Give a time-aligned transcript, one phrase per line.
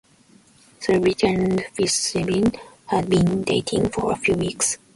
[0.79, 4.79] Savitch and Fischbein had been dating for a few weeks.